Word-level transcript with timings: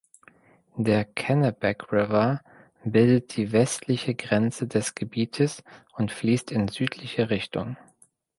Der 0.77 1.05
Kennebec 1.05 1.91
River 1.93 2.41
bildet 2.83 3.37
die 3.37 3.51
westliche 3.51 4.15
Grenze 4.15 4.65
des 4.65 4.95
Gebietes 4.95 5.63
und 5.93 6.11
fließt 6.11 6.49
in 6.51 6.69
südliche 6.69 7.29
Richtung. 7.29 7.77